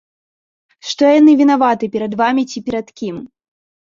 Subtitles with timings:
[0.91, 3.21] Што яны вінаваты перад вамі ці перад кім!